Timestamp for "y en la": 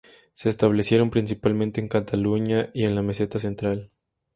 2.73-3.03